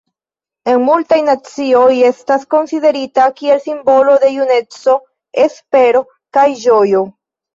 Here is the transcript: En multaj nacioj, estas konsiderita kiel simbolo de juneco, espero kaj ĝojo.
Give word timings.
En 0.71 0.79
multaj 0.85 1.17
nacioj, 1.25 1.97
estas 2.07 2.47
konsiderita 2.53 3.27
kiel 3.41 3.61
simbolo 3.65 4.15
de 4.23 4.31
juneco, 4.37 4.97
espero 5.45 6.01
kaj 6.39 6.47
ĝojo. 6.63 7.05